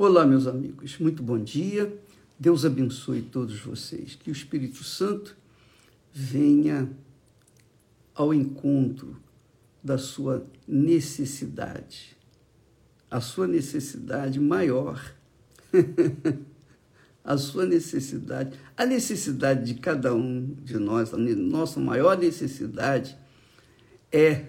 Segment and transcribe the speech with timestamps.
[0.00, 1.92] Olá, meus amigos, muito bom dia.
[2.38, 4.14] Deus abençoe todos vocês.
[4.14, 5.36] Que o Espírito Santo
[6.12, 6.88] venha
[8.14, 9.16] ao encontro
[9.82, 12.16] da sua necessidade,
[13.10, 15.04] a sua necessidade maior,
[17.24, 23.18] a sua necessidade, a necessidade de cada um de nós, a nossa maior necessidade
[24.12, 24.46] é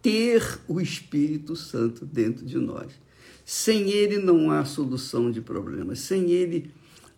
[0.00, 3.05] ter o Espírito Santo dentro de nós.
[3.48, 6.00] Sem ele não há solução de problemas.
[6.00, 6.68] Sem ele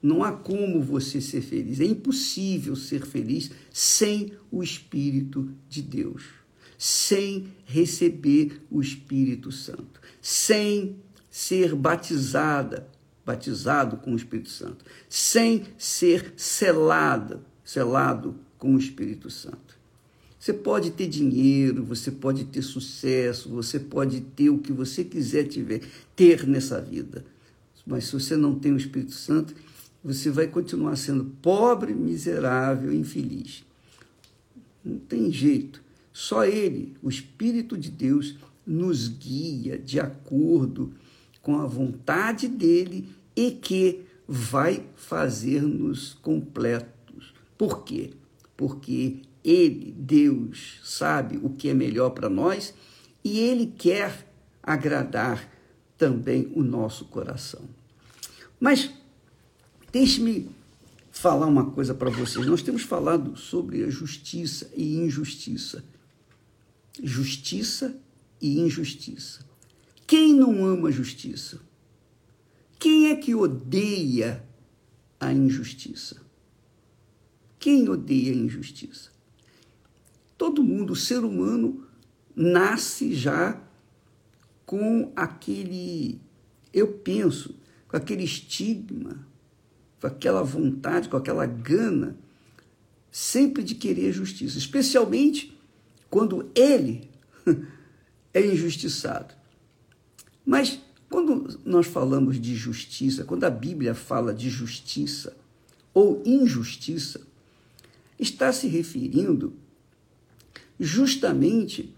[0.02, 1.80] não há como você ser feliz.
[1.80, 6.25] É impossível ser feliz sem o Espírito de Deus,
[6.77, 10.97] sem receber o Espírito Santo, sem
[11.30, 12.87] ser batizada,
[13.24, 19.77] batizado com o Espírito Santo, sem ser selada, selado com o Espírito Santo.
[20.38, 25.45] Você pode ter dinheiro, você pode ter sucesso, você pode ter o que você quiser
[25.45, 25.83] tiver,
[26.15, 27.24] ter nessa vida.
[27.84, 29.54] Mas se você não tem o Espírito Santo,
[30.02, 33.65] você vai continuar sendo pobre, miserável, infeliz.
[34.85, 35.82] Não tem jeito.
[36.13, 40.93] Só Ele, o Espírito de Deus, nos guia de acordo
[41.43, 47.32] com a vontade dele e que vai fazer-nos completos.
[47.57, 48.10] Por quê?
[48.57, 52.74] Porque ele, Deus, sabe o que é melhor para nós
[53.24, 54.30] e Ele quer
[54.63, 55.51] agradar
[55.96, 57.66] também o nosso coração.
[58.60, 58.91] Mas
[59.91, 60.51] deixe-me
[61.10, 62.46] falar uma coisa para vocês.
[62.46, 65.82] Nós temos falado sobre a justiça e injustiça.
[67.03, 67.99] Justiça
[68.43, 69.47] e injustiça.
[70.06, 71.59] Quem não ama a justiça?
[72.78, 74.44] Quem é que odeia
[75.19, 76.21] a injustiça?
[77.59, 79.18] Quem odeia a injustiça?
[80.39, 81.84] Todo mundo, o ser humano,
[82.34, 83.61] nasce já
[84.65, 86.21] com aquele,
[86.72, 87.56] eu penso,
[87.89, 89.27] com aquele estigma,
[90.00, 92.16] com aquela vontade, com aquela gana,
[93.10, 95.59] sempre de querer justiça, especialmente
[96.09, 97.10] quando ele
[98.32, 99.34] é injustiçado.
[100.47, 100.78] Mas
[101.10, 105.37] quando nós falamos de justiça, quando a Bíblia fala de justiça
[105.93, 107.22] ou injustiça,
[108.19, 109.54] está se referindo
[110.78, 111.94] justamente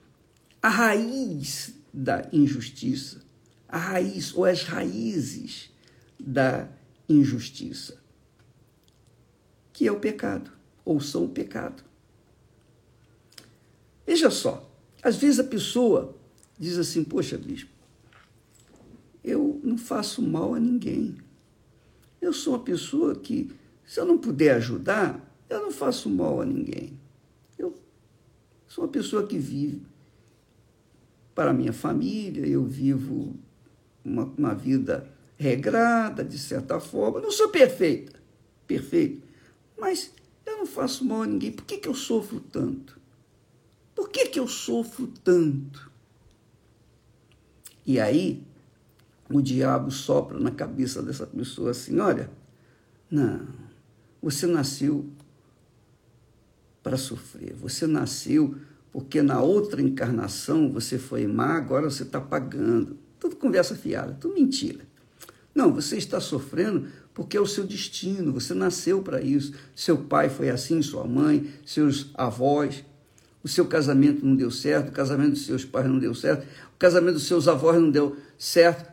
[0.62, 3.22] a raiz da injustiça,
[3.68, 5.70] a raiz ou as raízes
[6.18, 6.68] da
[7.08, 7.98] injustiça,
[9.72, 10.50] que é o pecado,
[10.84, 11.82] ou são o pecado.
[14.06, 14.70] Veja só,
[15.02, 16.16] às vezes a pessoa
[16.58, 17.70] diz assim: Poxa, bispo,
[19.24, 21.16] eu não faço mal a ninguém.
[22.20, 23.50] Eu sou uma pessoa que,
[23.86, 26.99] se eu não puder ajudar, eu não faço mal a ninguém.
[28.70, 29.82] Sou uma pessoa que vive
[31.34, 33.34] para a minha família, eu vivo
[34.04, 37.20] uma, uma vida regrada, de certa forma.
[37.20, 38.22] Não sou perfeita,
[38.68, 39.26] perfeito,
[39.76, 40.12] mas
[40.46, 41.50] eu não faço mal a ninguém.
[41.50, 43.00] Por que, que eu sofro tanto?
[43.92, 45.90] Por que, que eu sofro tanto?
[47.84, 48.40] E aí,
[49.28, 52.30] o diabo sopra na cabeça dessa pessoa assim: olha,
[53.10, 53.48] não,
[54.22, 55.10] você nasceu
[56.90, 57.54] para sofrer.
[57.54, 58.56] Você nasceu
[58.92, 62.98] porque na outra encarnação você foi má, agora você está pagando.
[63.20, 64.80] Tudo conversa fiada, tudo mentira.
[65.54, 69.54] Não, você está sofrendo porque é o seu destino, você nasceu para isso.
[69.72, 72.84] Seu pai foi assim, sua mãe, seus avós.
[73.44, 76.42] O seu casamento não deu certo, o casamento dos seus pais não deu certo,
[76.74, 78.90] o casamento dos seus avós não deu certo.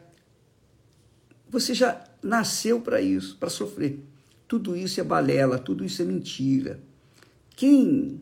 [1.50, 4.00] Você já nasceu para isso, para sofrer.
[4.48, 6.80] Tudo isso é balela, tudo isso é mentira.
[7.58, 8.22] Quem,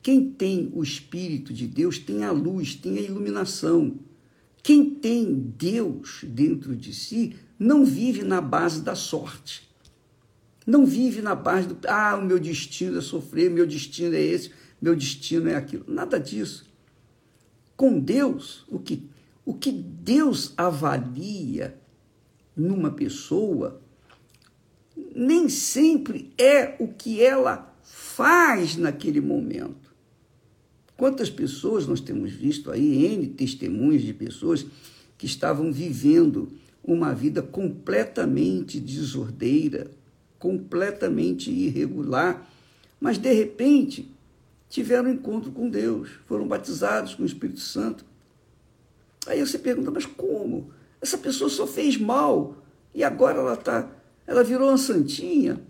[0.00, 3.98] quem tem o Espírito de Deus tem a luz, tem a iluminação.
[4.62, 9.68] Quem tem Deus dentro de si não vive na base da sorte.
[10.64, 14.52] Não vive na base do, ah, o meu destino é sofrer, meu destino é esse,
[14.80, 15.84] meu destino é aquilo.
[15.88, 16.64] Nada disso.
[17.76, 19.02] Com Deus, o que,
[19.44, 21.76] o que Deus avalia
[22.56, 23.82] numa pessoa
[25.12, 29.94] nem sempre é o que ela faz naquele momento.
[30.96, 34.66] Quantas pessoas nós temos visto aí, N testemunhos de pessoas
[35.16, 36.50] que estavam vivendo
[36.82, 39.90] uma vida completamente desordeira,
[40.38, 42.48] completamente irregular,
[43.00, 44.10] mas de repente
[44.68, 48.04] tiveram um encontro com Deus, foram batizados com o Espírito Santo.
[49.26, 50.70] Aí você pergunta, mas como?
[51.00, 52.56] Essa pessoa só fez mal
[52.94, 53.90] e agora ela tá,
[54.26, 55.60] ela virou uma santinha.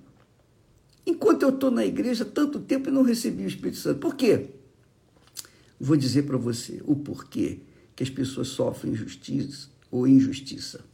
[1.07, 4.01] Enquanto eu estou na igreja tanto tempo e não recebi o Espírito Santo.
[4.01, 4.51] Por quê?
[5.79, 7.61] Vou dizer para você o porquê
[7.95, 10.85] que as pessoas sofrem injustiça ou injustiça.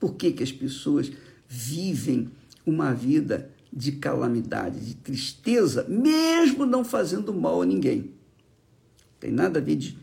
[0.00, 1.12] Por que, que as pessoas
[1.46, 2.30] vivem
[2.64, 8.12] uma vida de calamidade, de tristeza, mesmo não fazendo mal a ninguém?
[9.20, 9.98] Tem nada a ver de,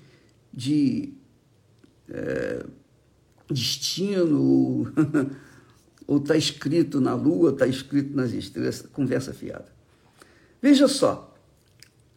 [0.53, 1.13] de
[2.09, 2.65] é,
[3.50, 4.91] destino,
[6.07, 9.74] ou está escrito na lua, está escrito nas estrelas, conversa fiada.
[10.62, 11.36] Veja só,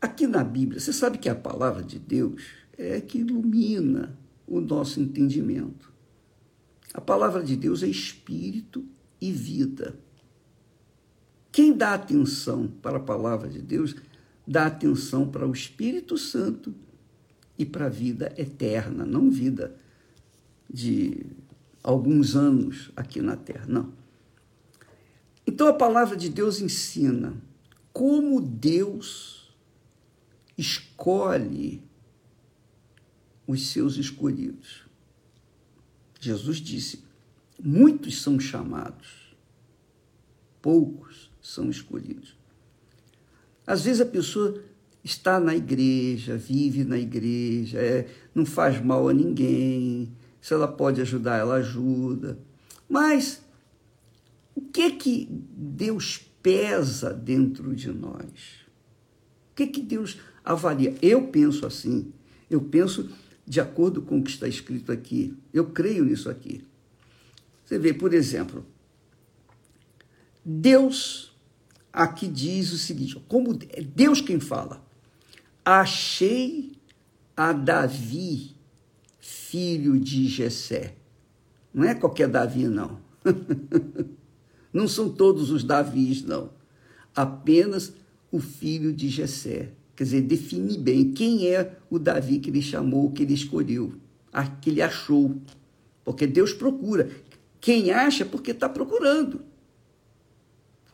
[0.01, 2.43] aqui na Bíblia, você sabe que a palavra de Deus
[2.77, 5.93] é que ilumina o nosso entendimento.
[6.95, 8.85] A palavra de Deus é espírito
[9.21, 9.99] e vida.
[11.51, 13.95] Quem dá atenção para a palavra de Deus,
[14.47, 16.75] dá atenção para o Espírito Santo
[17.59, 19.75] e para a vida eterna, não vida
[20.71, 21.27] de
[21.83, 23.93] alguns anos aqui na Terra, não.
[25.47, 27.35] Então a palavra de Deus ensina
[27.93, 29.51] como Deus
[30.57, 31.83] escolhe
[33.47, 34.85] os seus escolhidos.
[36.21, 37.03] Jesus disse:
[37.63, 39.35] muitos são chamados,
[40.61, 42.37] poucos são escolhidos.
[43.67, 44.63] Às vezes a pessoa
[45.03, 50.13] está na igreja, vive na igreja, é, não faz mal a ninguém,
[50.49, 52.39] se ela pode ajudar, ela ajuda.
[52.89, 53.43] Mas
[54.55, 58.65] o que que Deus pesa dentro de nós?
[59.53, 60.97] O que que Deus avalia?
[61.03, 62.15] Eu penso assim.
[62.49, 63.11] Eu penso
[63.47, 65.37] de acordo com o que está escrito aqui.
[65.53, 66.65] Eu creio nisso aqui.
[67.63, 68.65] Você vê, por exemplo,
[70.43, 71.37] Deus
[71.93, 74.83] aqui diz o seguinte: como é Deus quem fala,
[75.63, 76.73] achei
[77.37, 78.57] a Davi
[79.49, 80.95] filho de Jessé.
[81.73, 83.01] Não é qualquer Davi, não.
[84.71, 86.51] não são todos os Davis, não.
[87.17, 87.95] Apenas
[88.31, 89.71] o filho de Jessé.
[89.97, 93.95] Quer dizer, define bem quem é o Davi que ele chamou, que ele escolheu,
[94.61, 95.35] que ele achou.
[96.05, 97.11] Porque Deus procura.
[97.59, 99.41] Quem acha, porque está procurando.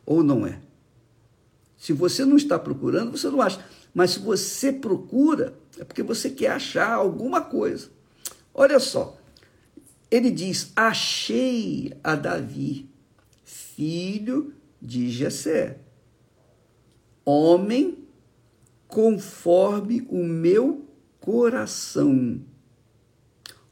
[0.05, 0.61] Ou não é?
[1.77, 3.63] Se você não está procurando, você não acha.
[3.93, 7.94] Mas se você procura, é porque você quer achar alguma coisa.
[8.57, 9.17] Olha só,
[10.09, 12.89] ele diz: Achei a Davi,
[13.43, 15.77] filho de Jessé,
[17.25, 18.07] homem
[18.87, 20.87] conforme o meu
[21.19, 22.41] coração.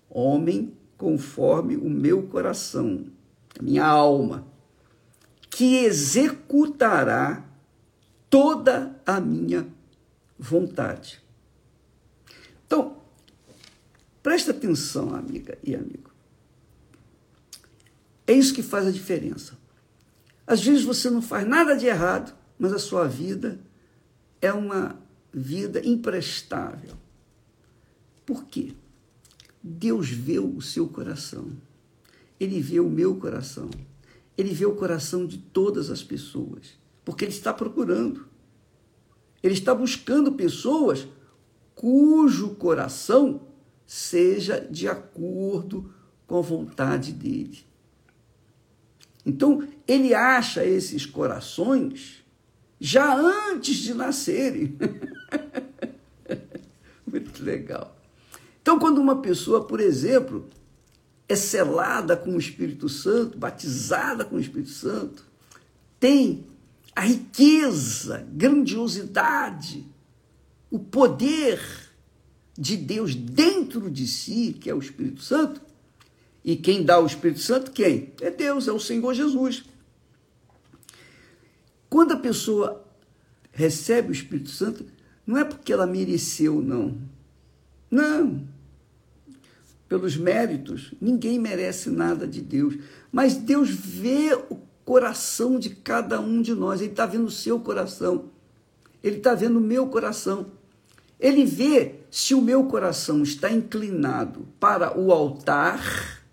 [0.09, 3.06] Homem conforme o meu coração,
[3.62, 4.45] minha alma,
[5.50, 7.45] que executará
[8.30, 9.65] toda a minha
[10.38, 11.24] vontade.
[12.65, 13.03] Então,
[14.24, 16.10] Presta atenção, amiga e amigo.
[18.25, 19.58] É isso que faz a diferença.
[20.48, 23.60] Às vezes você não faz nada de errado, mas a sua vida
[24.42, 24.98] é uma
[25.34, 26.94] vida imprestável.
[28.25, 28.74] Por quê?
[29.62, 31.52] Deus vê o seu coração.
[32.40, 33.69] Ele vê o meu coração.
[34.38, 38.26] Ele vê o coração de todas as pessoas, porque ele está procurando.
[39.42, 41.08] Ele está buscando pessoas
[41.76, 43.53] cujo coração
[43.85, 45.94] seja de acordo
[46.25, 47.65] com a vontade dele.
[49.25, 52.24] Então, ele acha esses corações
[52.80, 54.77] já antes de nascerem.
[57.07, 57.95] Muito legal.
[58.62, 60.50] Então, quando uma pessoa, por exemplo,
[61.27, 65.25] é selada com o Espírito Santo, batizada com o Espírito Santo,
[65.99, 66.45] tem
[66.95, 69.87] a riqueza, grandiosidade,
[70.69, 71.61] o poder
[72.57, 75.62] de Deus dentro de si, que é o Espírito Santo.
[76.44, 78.14] E quem dá o Espírito Santo, quem?
[78.22, 79.64] É Deus, é o Senhor Jesus.
[81.90, 82.83] Quando a pessoa
[83.52, 84.86] recebe o Espírito Santo,
[85.26, 86.98] não é porque ela mereceu, não.
[87.90, 88.48] Não.
[89.88, 92.76] Pelos méritos, ninguém merece nada de Deus.
[93.12, 96.81] Mas Deus vê o coração de cada um de nós.
[96.81, 98.31] Ele está vendo o seu coração.
[99.04, 100.48] Ele está vendo o meu coração.
[101.20, 106.24] Ele vê se o meu coração está inclinado para o altar,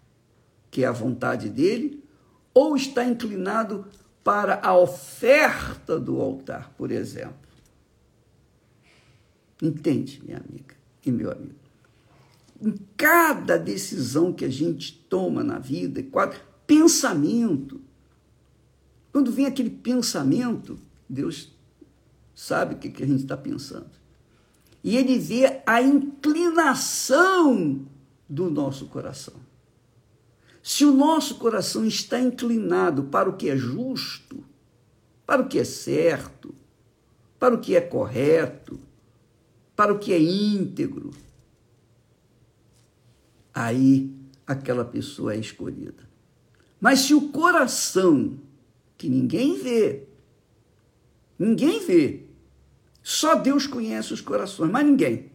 [0.70, 2.04] que é a vontade dele,
[2.52, 3.86] ou está inclinado
[4.22, 7.48] para a oferta do altar, por exemplo.
[9.62, 11.54] Entende, minha amiga e meu amigo?
[12.60, 16.04] Em cada decisão que a gente toma na vida,
[16.66, 17.80] pensamento,
[19.12, 21.56] quando vem aquele pensamento, Deus
[22.34, 23.99] sabe o que a gente está pensando
[24.82, 26.26] e ele vê a inclinação
[28.28, 29.34] do nosso coração.
[30.62, 34.44] Se o nosso coração está inclinado para o que é justo,
[35.26, 36.54] para o que é certo,
[37.38, 38.78] para o que é correto,
[39.74, 41.10] para o que é íntegro,
[43.54, 44.14] aí
[44.46, 46.08] aquela pessoa é escolhida.
[46.80, 48.38] Mas se o coração,
[48.96, 50.04] que ninguém vê,
[51.38, 52.29] ninguém vê,
[53.12, 55.32] só Deus conhece os corações, mas ninguém.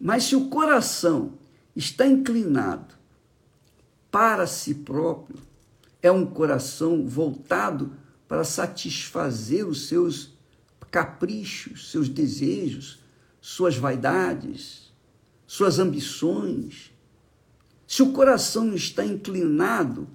[0.00, 1.34] Mas se o coração
[1.76, 2.94] está inclinado
[4.10, 5.38] para si próprio,
[6.00, 7.92] é um coração voltado
[8.26, 10.38] para satisfazer os seus
[10.90, 12.98] caprichos, seus desejos,
[13.42, 14.90] suas vaidades,
[15.46, 16.94] suas ambições.
[17.86, 20.08] Se o coração está inclinado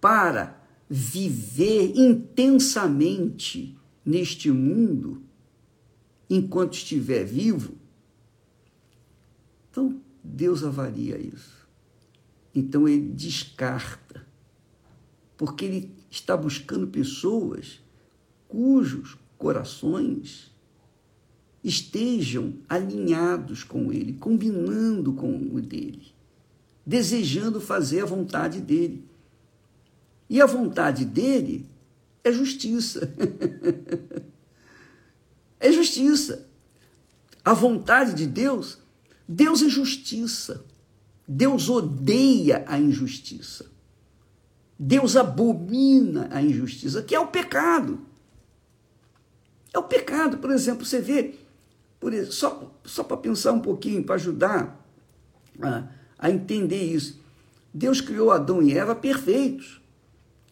[0.00, 5.22] para viver intensamente neste mundo,
[6.28, 7.74] enquanto estiver vivo,
[9.70, 11.66] então Deus avalia isso.
[12.54, 14.24] Então ele descarta,
[15.36, 17.80] porque ele está buscando pessoas
[18.46, 20.54] cujos corações
[21.62, 26.14] estejam alinhados com ele, combinando com o dele,
[26.86, 29.04] desejando fazer a vontade dele.
[30.30, 31.66] E a vontade dele
[32.22, 33.12] é justiça.
[35.64, 36.46] é justiça.
[37.42, 38.78] A vontade de Deus,
[39.26, 40.64] Deus é justiça.
[41.26, 43.66] Deus odeia a injustiça.
[44.78, 48.00] Deus abomina a injustiça, que é o pecado.
[49.72, 51.34] É o pecado, por exemplo, você vê,
[52.12, 54.86] isso, só, só para pensar um pouquinho, para ajudar
[55.62, 57.18] a, a entender isso.
[57.72, 59.80] Deus criou Adão e Eva perfeitos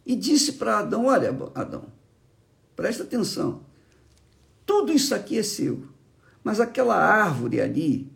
[0.06, 1.84] e disse para Adão: Olha, Adão,
[2.74, 3.60] presta atenção,
[4.72, 5.84] tudo isso aqui é seu,
[6.42, 8.10] mas aquela árvore ali,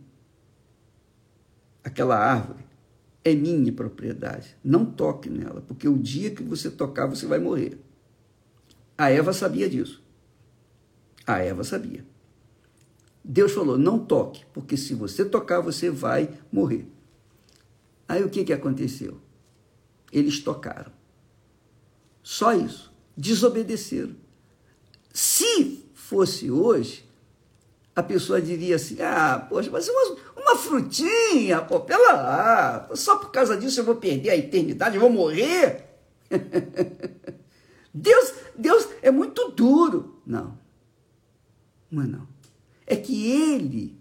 [1.83, 2.65] aquela árvore,
[3.23, 4.57] é minha propriedade.
[4.63, 7.79] Não toque nela, porque o dia que você tocar, você vai morrer.
[8.97, 10.03] A Eva sabia disso.
[11.27, 12.03] A Eva sabia.
[13.23, 16.87] Deus falou: não toque, porque se você tocar, você vai morrer.
[18.07, 19.21] Aí o que, que aconteceu?
[20.11, 20.91] Eles tocaram.
[22.23, 22.91] Só isso.
[23.15, 24.15] Desobedeceram.
[25.13, 27.05] Se fosse hoje,
[27.95, 33.31] a pessoa diria assim: ah, poxa, mas uma, uma frutinha, pô, pela lá, só por
[33.31, 35.85] causa disso eu vou perder a eternidade, eu vou morrer.
[37.93, 40.21] Deus, Deus é muito duro.
[40.25, 40.57] Não.
[41.89, 42.27] Não é não.
[42.85, 43.99] É que ele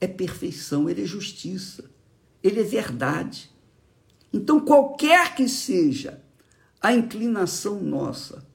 [0.00, 1.90] é perfeição, ele é justiça,
[2.42, 3.50] ele é verdade.
[4.32, 6.22] Então, qualquer que seja
[6.80, 8.46] a inclinação nossa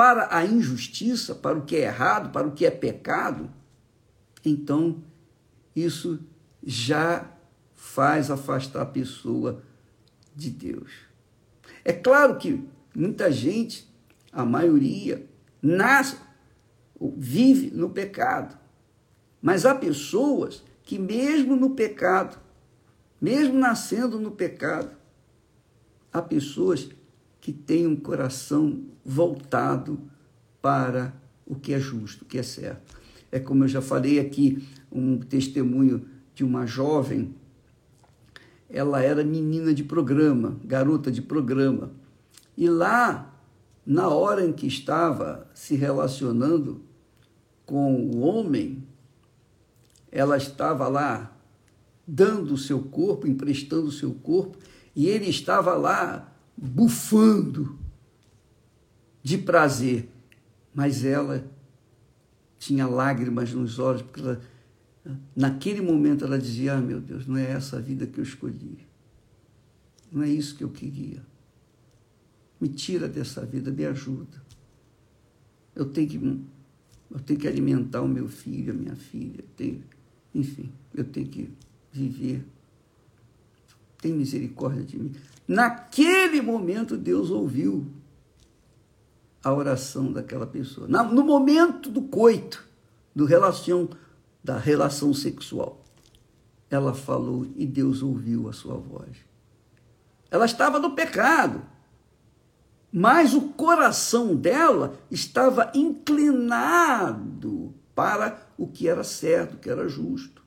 [0.00, 3.52] para a injustiça, para o que é errado, para o que é pecado,
[4.42, 5.04] então
[5.76, 6.24] isso
[6.62, 7.30] já
[7.74, 9.62] faz afastar a pessoa
[10.34, 10.90] de Deus.
[11.84, 12.66] É claro que
[12.96, 13.92] muita gente,
[14.32, 15.28] a maioria,
[15.60, 16.16] nasce
[16.98, 18.58] vive no pecado.
[19.42, 22.38] Mas há pessoas que, mesmo no pecado,
[23.20, 24.96] mesmo nascendo no pecado,
[26.10, 26.88] há pessoas
[27.40, 29.98] que têm um coração voltado
[30.60, 31.14] para
[31.46, 32.98] o que é justo, o que é certo.
[33.32, 36.04] É como eu já falei aqui, um testemunho
[36.34, 37.34] de uma jovem.
[38.68, 41.92] Ela era menina de programa, garota de programa.
[42.56, 43.34] E lá,
[43.86, 46.82] na hora em que estava se relacionando
[47.64, 48.84] com o homem,
[50.10, 51.36] ela estava lá
[52.06, 54.58] dando o seu corpo, emprestando o seu corpo,
[54.94, 56.29] e ele estava lá
[56.60, 57.78] bufando
[59.22, 60.08] de prazer.
[60.74, 61.44] Mas ela
[62.58, 64.40] tinha lágrimas nos olhos, porque ela,
[65.34, 68.86] naquele momento ela dizia: Ah, meu Deus, não é essa a vida que eu escolhi.
[70.12, 71.24] Não é isso que eu queria.
[72.60, 74.42] Me tira dessa vida, me ajuda.
[75.74, 76.18] Eu tenho que
[77.10, 79.82] eu tenho que alimentar o meu filho, a minha filha, tenho,
[80.32, 81.50] enfim, eu tenho que
[81.92, 82.44] viver.
[84.00, 85.12] Tem misericórdia de mim.
[85.50, 87.90] Naquele momento, Deus ouviu
[89.42, 90.86] a oração daquela pessoa.
[90.86, 92.64] No momento do coito,
[93.12, 93.88] do relação,
[94.44, 95.84] da relação sexual,
[96.70, 99.16] ela falou e Deus ouviu a sua voz.
[100.30, 101.62] Ela estava no pecado
[102.92, 110.42] mas o coração dela estava inclinado para o que era certo, o que era justo.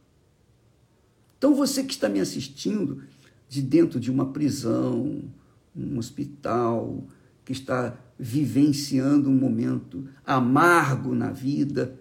[1.37, 3.03] Então você que está me assistindo
[3.53, 5.23] de dentro de uma prisão,
[5.75, 7.05] um hospital,
[7.45, 11.99] que está vivenciando um momento amargo na vida,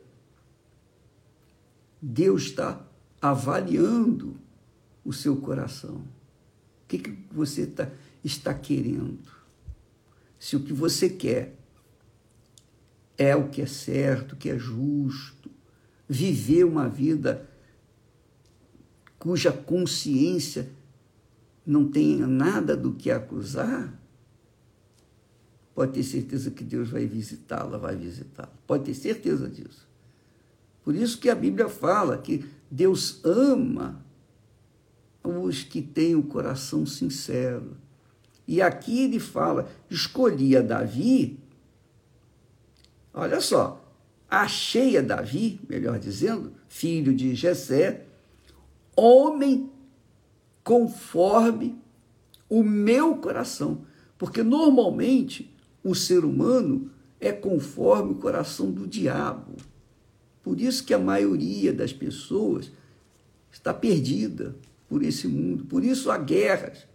[2.01, 2.85] Deus está
[3.21, 4.37] avaliando
[5.05, 5.97] o seu coração.
[5.97, 7.91] O que, que você tá,
[8.25, 9.43] está querendo?
[10.43, 11.57] se o que você quer
[13.17, 15.49] é o que é certo, o que é justo,
[16.09, 17.49] viver uma vida
[19.21, 20.69] cuja consciência
[21.65, 23.93] não tenha nada do que acusar,
[25.75, 28.53] pode ter certeza que Deus vai visitá-la, vai visitá-la.
[28.67, 29.89] Pode ter certeza disso.
[30.85, 34.05] Por isso que a Bíblia fala que Deus ama
[35.23, 37.77] os que têm o coração sincero.
[38.47, 41.39] E aqui ele fala: escolhia Davi.
[43.15, 43.85] Olha só,
[44.29, 48.07] achei a Davi, melhor dizendo, filho de Jessé,
[48.97, 49.71] homem
[50.65, 51.77] conforme
[52.49, 53.83] o meu coração.
[54.19, 55.53] Porque normalmente
[55.83, 56.91] o ser humano
[57.21, 59.57] é conforme o coração do diabo.
[60.43, 62.71] Por isso que a maioria das pessoas
[63.51, 64.57] está perdida
[64.89, 65.65] por esse mundo.
[65.65, 66.87] Por isso há guerras,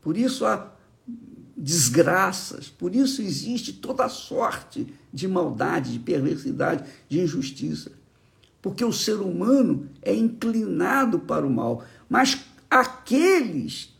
[0.00, 0.72] por isso há
[1.56, 7.92] desgraças, por isso existe toda sorte de maldade, de perversidade, de injustiça.
[8.60, 13.96] Porque o ser humano é inclinado para o mal, mas aqueles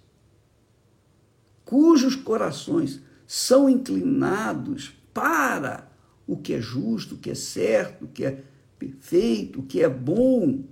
[1.64, 5.88] cujos corações são inclinados para
[6.26, 8.42] o que é justo, o que é certo, o que é
[8.76, 10.64] perfeito, o que é bom,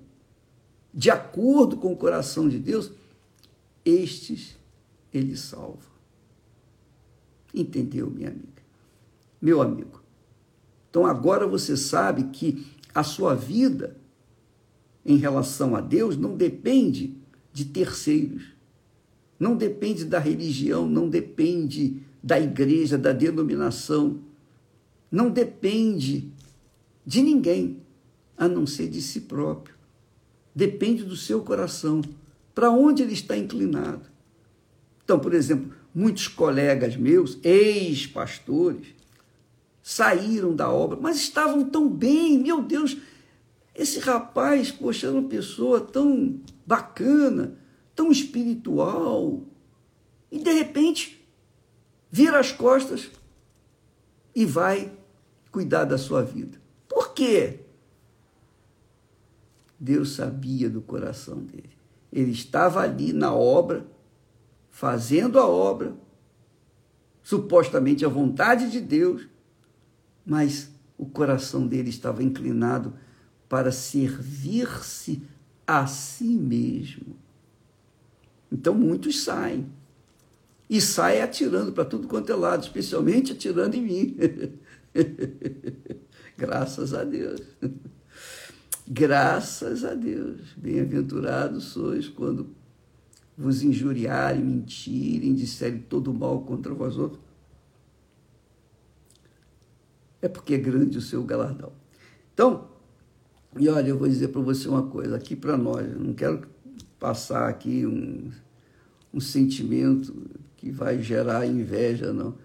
[0.93, 2.91] de acordo com o coração de Deus,
[3.85, 4.59] estes
[5.15, 5.93] ele salva.
[7.55, 8.63] Entendeu, minha amiga?
[9.41, 10.03] Meu amigo.
[10.91, 13.97] Então agora você sabe que a sua vida
[15.07, 17.22] em relação a Deus não depende
[17.53, 18.45] de terceiros,
[19.39, 24.21] não depende da religião, não depende da igreja, da denominação,
[25.11, 26.31] não depende
[27.05, 27.79] de ninguém
[28.37, 29.75] a não ser de si próprio.
[30.55, 32.03] Depende do seu coração,
[32.55, 34.07] para onde ele está inclinado.
[35.05, 38.89] Então, por exemplo, muitos colegas meus, ex-pastores,
[39.83, 42.97] saíram da obra, mas estavam tão bem, meu Deus,
[43.75, 46.39] esse rapaz, poxa, era uma pessoa tão
[46.73, 47.59] bacana,
[47.95, 49.43] tão espiritual,
[50.31, 51.23] e de repente
[52.11, 53.11] vira as costas
[54.35, 54.91] e vai
[55.51, 56.59] cuidar da sua vida.
[56.89, 57.61] Por quê?
[59.79, 61.77] Deus sabia do coração dele.
[62.11, 63.87] Ele estava ali na obra,
[64.71, 65.95] fazendo a obra,
[67.23, 69.29] supostamente a vontade de Deus,
[70.25, 72.95] mas o coração dele estava inclinado
[73.47, 75.23] para servir-se
[75.67, 77.17] a si mesmo.
[78.51, 79.67] Então muitos saem.
[80.69, 84.17] E saem atirando para tudo quanto é lado, especialmente atirando em mim.
[86.37, 87.41] Graças a Deus.
[88.89, 90.41] Graças a Deus.
[90.57, 92.55] Bem-aventurados sois quando
[93.37, 97.23] vos injuriarem, mentirem, disserem todo mal contra vós outros.
[100.21, 101.73] É porque é grande o seu galardão.
[102.33, 102.72] Então,
[103.59, 106.47] e olha, eu vou dizer para você uma coisa, aqui para nós, não quero
[106.99, 108.31] passar aqui um,
[109.13, 110.15] um sentimento
[110.57, 112.37] que vai gerar inveja, não.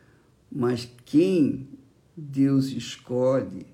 [0.52, 1.67] Mas quem
[2.15, 3.67] Deus escolhe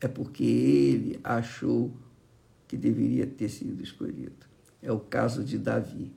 [0.00, 1.92] é porque ele achou
[2.68, 4.46] que deveria ter sido escolhido.
[4.80, 6.12] É o caso de Davi.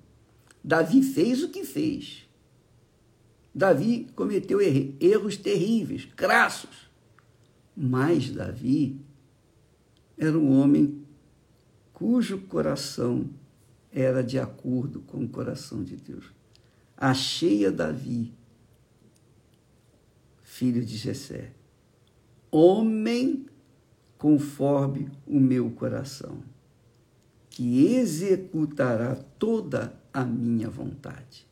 [0.63, 2.27] Davi fez o que fez.
[3.53, 6.86] Davi cometeu erros terríveis, crassos.
[7.79, 8.99] Mas Davi
[10.17, 11.05] era um homem
[11.93, 13.29] cujo coração
[13.91, 16.25] era de acordo com o coração de Deus.
[16.95, 18.33] Achei a Davi,
[20.41, 21.53] filho de Jessé,
[22.49, 23.45] homem
[24.17, 26.41] conforme o meu coração,
[27.51, 31.47] que executará toda a minha vontade.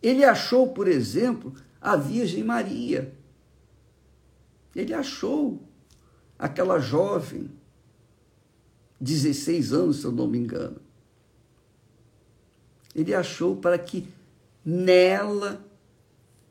[0.00, 3.13] Ele achou, por exemplo, a Virgem Maria,
[4.74, 5.62] ele achou
[6.38, 7.50] aquela jovem,
[9.00, 10.80] 16 anos, se eu não me engano.
[12.94, 14.06] Ele achou para que
[14.64, 15.64] nela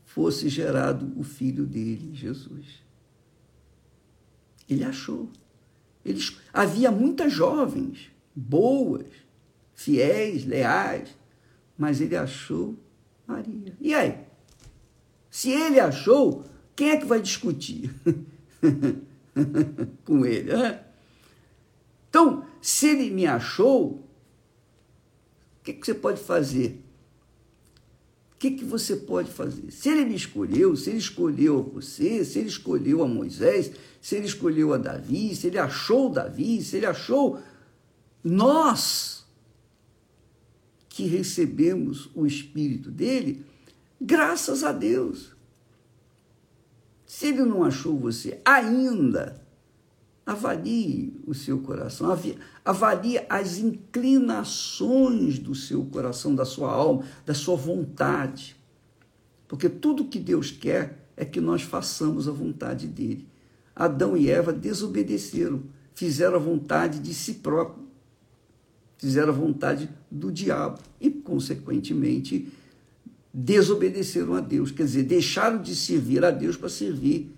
[0.05, 2.83] fosse gerado o filho dele, Jesus.
[4.69, 5.29] Ele achou.
[6.05, 6.19] Ele,
[6.51, 9.07] havia muitas jovens, boas,
[9.73, 11.17] fiéis, leais,
[11.77, 12.77] mas ele achou
[13.25, 13.75] Maria.
[13.79, 14.19] E aí?
[15.29, 17.93] Se ele achou, quem é que vai discutir
[20.03, 20.53] com ele?
[20.53, 20.83] Né?
[22.09, 24.03] Então, se ele me achou, o
[25.63, 26.83] que, que você pode fazer?
[28.33, 29.71] O que, que você pode fazer?
[29.71, 34.25] Se ele me escolheu, se ele escolheu você, se ele escolheu a Moisés, se ele
[34.25, 37.39] escolheu a Davi, se ele achou Davi, se ele achou
[38.23, 39.25] nós
[40.89, 43.45] que recebemos o Espírito dele,
[43.99, 45.33] graças a Deus.
[47.13, 49.39] Se ele não achou você ainda,
[50.25, 52.09] avalie o seu coração,
[52.65, 58.55] avalie as inclinações do seu coração, da sua alma, da sua vontade.
[59.47, 63.27] Porque tudo que Deus quer é que nós façamos a vontade dele.
[63.75, 65.61] Adão e Eva desobedeceram,
[65.93, 67.85] fizeram a vontade de si próprio,
[68.97, 72.51] fizeram a vontade do diabo e, consequentemente,
[73.33, 77.35] desobedeceram a Deus, quer dizer, deixaram de servir a Deus para servir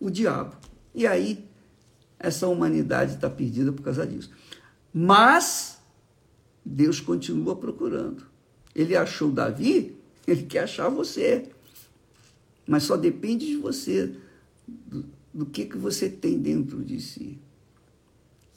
[0.00, 0.56] o diabo.
[0.92, 1.44] E aí,
[2.18, 4.30] essa humanidade está perdida por causa disso.
[4.92, 5.78] Mas
[6.64, 8.24] Deus continua procurando.
[8.74, 9.96] Ele achou Davi,
[10.26, 11.48] ele quer achar você.
[12.66, 14.16] Mas só depende de você,
[14.66, 17.38] do, do que, que você tem dentro de si.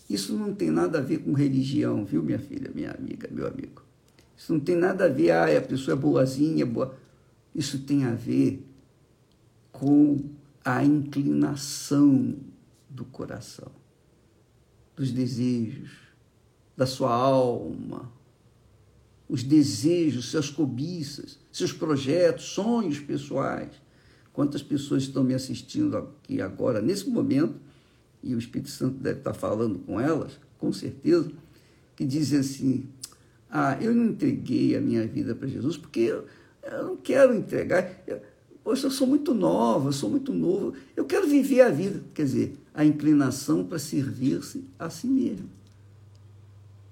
[0.10, 3.87] Isso não tem nada a ver com religião, viu, minha filha, minha amiga, meu amigo.
[4.38, 6.96] Isso não tem nada a ver, ah, a pessoa é boazinha, boa.
[7.56, 8.64] Isso tem a ver
[9.72, 10.30] com
[10.64, 12.36] a inclinação
[12.90, 13.72] do coração,
[14.96, 15.92] dos desejos,
[16.76, 18.12] da sua alma,
[19.28, 23.72] os desejos, suas cobiças, seus projetos, sonhos pessoais.
[24.32, 27.60] Quantas pessoas estão me assistindo aqui agora, nesse momento,
[28.22, 31.32] e o Espírito Santo deve estar falando com elas, com certeza,
[31.96, 32.90] que dizem assim:
[33.50, 36.26] ah, eu não entreguei a minha vida para Jesus porque eu,
[36.64, 37.90] eu, não quero entregar.
[38.06, 38.22] Eu,
[38.64, 42.04] poxa, eu sou muito nova, sou muito novo, eu quero viver a vida.
[42.14, 45.50] Quer dizer, a inclinação para servir-se a si mesmo.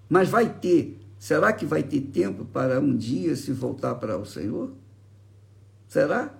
[0.09, 4.25] Mas vai ter, será que vai ter tempo para um dia se voltar para o
[4.25, 4.71] Senhor?
[5.87, 6.33] Será?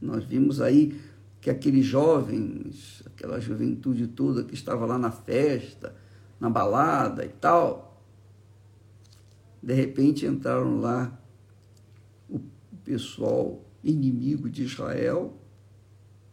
[0.00, 0.98] Nós vimos aí
[1.40, 5.94] que aqueles jovens, aquela juventude toda que estava lá na festa,
[6.40, 7.87] na balada e tal,
[9.62, 11.18] de repente entraram lá
[12.28, 12.40] o
[12.84, 15.36] pessoal inimigo de Israel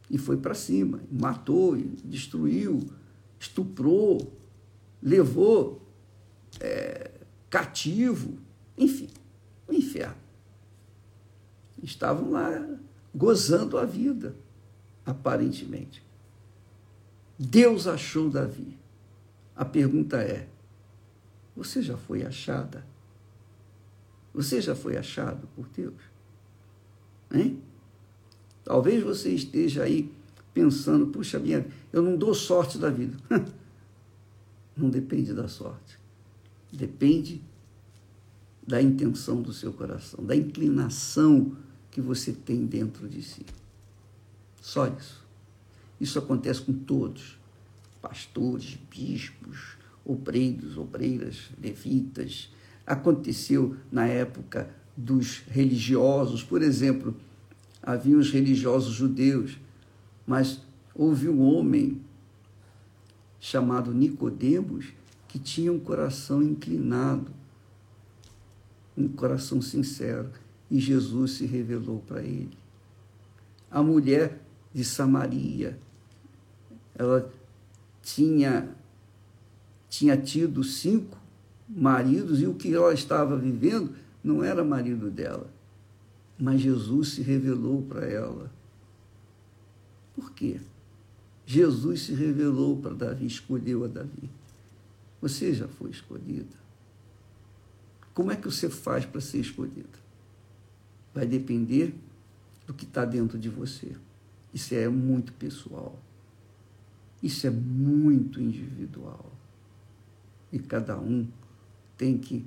[0.09, 2.79] e foi para cima, matou, destruiu,
[3.39, 4.33] estuprou,
[5.01, 5.81] levou
[6.59, 7.11] é,
[7.49, 8.37] cativo,
[8.77, 9.09] enfim,
[9.67, 10.23] o inferno.
[11.81, 12.79] Estavam lá
[13.13, 14.35] gozando a vida,
[15.05, 16.03] aparentemente.
[17.37, 18.77] Deus achou Davi.
[19.55, 20.47] A pergunta é:
[21.55, 22.85] você já foi achada?
[24.35, 25.95] Você já foi achado por Deus?
[27.31, 27.61] Hein?
[28.65, 30.11] Talvez você esteja aí
[30.53, 33.15] pensando, puxa, minha, eu não dou sorte da vida.
[34.75, 35.97] não depende da sorte.
[36.71, 37.41] Depende
[38.67, 41.55] da intenção do seu coração, da inclinação
[41.89, 43.45] que você tem dentro de si.
[44.61, 45.23] Só isso.
[46.01, 47.37] Isso acontece com todos:
[48.01, 52.49] pastores, bispos, obreiros, obreiras, levitas,
[52.85, 56.43] aconteceu na época dos religiosos.
[56.43, 57.15] Por exemplo,
[57.81, 59.59] havia os religiosos judeus,
[60.25, 60.61] mas
[60.93, 62.01] houve um homem
[63.39, 64.93] chamado Nicodemos
[65.27, 67.31] que tinha um coração inclinado,
[68.97, 70.29] um coração sincero,
[70.71, 72.57] e Jesus se revelou para ele.
[73.69, 74.41] A mulher
[74.73, 75.77] de Samaria,
[76.97, 77.31] ela
[78.01, 78.69] tinha
[79.89, 81.17] tinha tido cinco
[81.67, 85.49] maridos e o que ela estava vivendo não era marido dela.
[86.37, 88.51] Mas Jesus se revelou para ela.
[90.15, 90.59] Por quê?
[91.45, 94.29] Jesus se revelou para Davi, escolheu a Davi.
[95.21, 96.55] Você já foi escolhida.
[98.13, 99.99] Como é que você faz para ser escolhida?
[101.13, 101.93] Vai depender
[102.65, 103.95] do que está dentro de você.
[104.53, 105.99] Isso é muito pessoal.
[107.21, 109.31] Isso é muito individual.
[110.51, 111.27] E cada um
[111.97, 112.45] tem que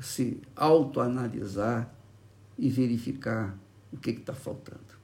[0.00, 1.92] se autoanalisar
[2.58, 3.58] e verificar
[3.92, 4.96] o que está faltando.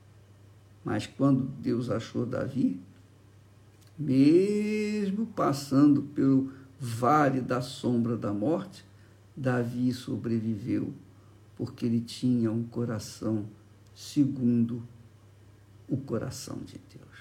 [0.85, 2.81] Mas quando Deus achou Davi,
[3.99, 8.85] mesmo passando pelo vale da sombra da morte,
[9.37, 10.93] Davi sobreviveu,
[11.57, 13.47] porque ele tinha um coração
[13.95, 14.83] segundo
[15.89, 17.19] o coração de Deus.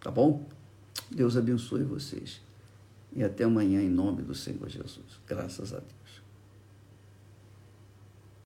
[0.00, 0.46] Tá bom?
[1.10, 2.40] Deus abençoe vocês.
[3.12, 5.20] E até amanhã, em nome do Senhor Jesus.
[5.26, 5.99] Graças a Deus.